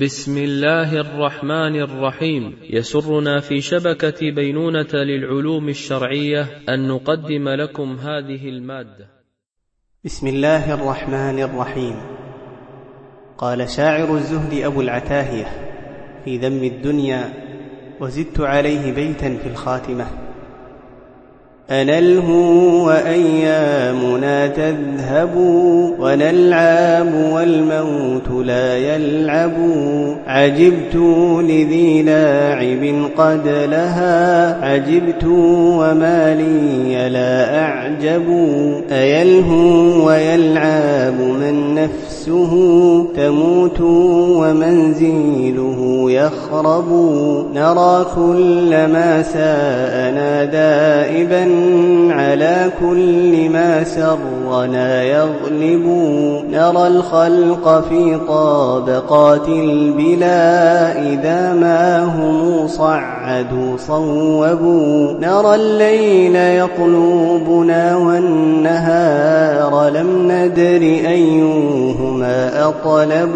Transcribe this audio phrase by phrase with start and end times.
[0.00, 2.56] بسم الله الرحمن الرحيم.
[2.70, 9.08] يسرنا في شبكة بينونة للعلوم الشرعية أن نقدم لكم هذه المادة.
[10.04, 11.96] بسم الله الرحمن الرحيم.
[13.38, 15.46] قال شاعر الزهد أبو العتاهية
[16.24, 17.32] في ذم الدنيا
[18.00, 20.06] وزدت عليه بيتا في الخاتمة.
[21.70, 25.36] أنا الهو وأيامنا تذهب
[26.00, 29.52] ونلعب والموت لا يلعب.
[30.26, 30.96] عجبت
[31.40, 38.46] لذي لاعب قد لها عجبت وما لي لا أعجب.
[38.92, 42.52] أيلهو ويلعب من نفسه.
[43.16, 43.80] تموت
[44.40, 46.92] ومنزله يخرب.
[47.54, 51.55] نرى كل ما ساءنا دائبا.
[52.10, 55.86] على كل ما سرنا يغلب
[56.50, 65.12] نرى الخلق في طابقات البلا إذا ما هم صعدوا صوبوا.
[65.20, 73.34] نرى الليل يطلبنا والنهار لم ندر أيهما أطلب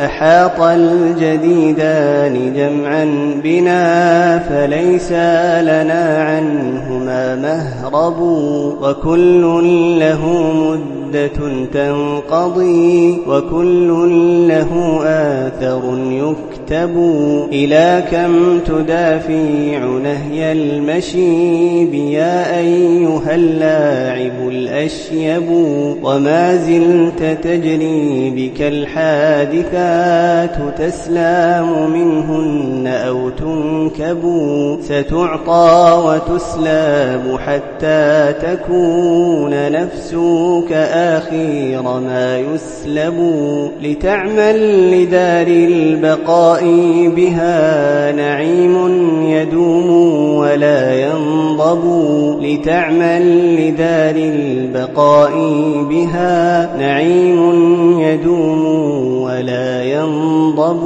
[0.00, 3.04] أحاط الجديدان جمعا
[3.44, 5.12] بنا فليس
[5.62, 6.95] لنا عنهما
[7.42, 8.20] مهرب
[8.82, 9.42] وكل
[9.98, 13.88] له مدة تنقضي وكل
[14.48, 16.96] له آثر يكتب
[17.52, 25.50] إلى كم تدافع نهي المشيب يا أيها اللاعب الأشيب
[26.02, 28.62] وما زلت تجري بك
[29.66, 34.22] الحادثات تسلام منهن أو تنكب
[34.82, 36.20] ستعطى
[37.38, 43.18] حتى تكون نفسك آخير ما يسلب
[43.82, 46.64] لتعمل لدار البقاء
[47.16, 48.76] بها نعيم
[49.22, 49.90] يدوم
[50.36, 51.84] ولا ينضب
[52.42, 55.32] لتعمل لدار البقاء
[55.90, 58.66] بها نعيم يدوم
[59.22, 60.82] ولا ينضب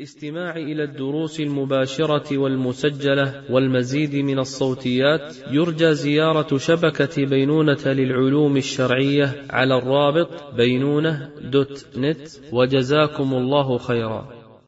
[0.00, 9.78] للاستماع إلى الدروس المباشرة والمسجلة والمزيد من الصوتيات يرجى زيارة شبكة بينونة للعلوم الشرعية على
[9.78, 14.39] الرابط بينونة دوت نت وجزاكم الله خيرا.